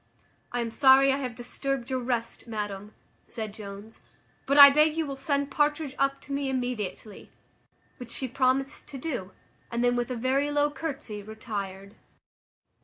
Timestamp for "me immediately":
6.33-7.29